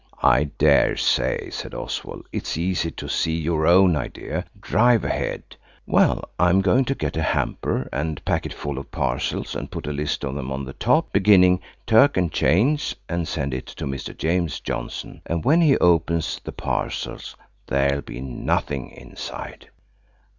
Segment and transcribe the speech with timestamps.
[0.23, 4.45] "I daresay," said Oswald; "it's easy to see your own idea.
[4.59, 5.43] Drive ahead."
[5.85, 9.85] "Well, I'm going to get a hamper and pack it full of parcels and put
[9.85, 14.11] a list of them on the top–beginning Turk and chains, and send it to Mister
[14.15, 17.35] James Johnson, and when he opens the parcels
[17.67, 19.69] there'll be nothing inside."